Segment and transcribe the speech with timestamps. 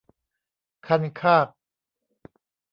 [0.87, 1.47] คันคาก